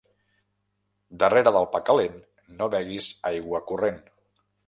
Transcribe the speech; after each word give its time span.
Darrere 1.23 1.53
del 1.57 1.67
pa 1.75 1.81
calent 1.89 2.17
no 2.61 2.71
beguis 2.77 3.13
aigua 3.33 3.63
corrent. 3.71 4.01